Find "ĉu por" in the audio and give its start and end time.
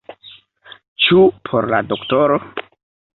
1.05-1.67